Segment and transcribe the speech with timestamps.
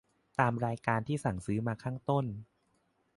[0.39, 2.25] ตามรายการที่สั่งซื้อมาข้างต้น